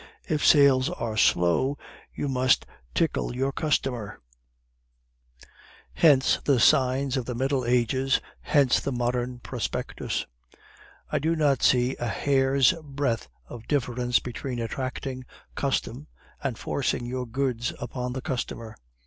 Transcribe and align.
If 0.27 0.43
sales 0.43 0.89
are 0.89 1.15
slow, 1.15 1.77
you 2.11 2.27
must 2.27 2.65
tickle 2.95 3.35
your 3.35 3.51
customer; 3.51 4.19
hence 5.93 6.39
the 6.43 6.59
signs 6.59 7.17
of 7.17 7.25
the 7.25 7.35
Middle 7.35 7.65
Ages, 7.65 8.19
hence 8.39 8.79
the 8.79 8.91
modern 8.91 9.37
prospectus. 9.41 10.25
I 11.11 11.19
do 11.19 11.35
not 11.35 11.61
see 11.61 11.95
a 11.97 12.07
hair's 12.07 12.73
breadth 12.81 13.27
of 13.45 13.67
difference 13.67 14.17
between 14.17 14.57
attracting 14.57 15.23
custom 15.53 16.07
and 16.43 16.57
forcing 16.57 17.05
your 17.05 17.27
goods 17.27 17.71
upon 17.79 18.13
the 18.13 18.21
consumer. 18.21 18.75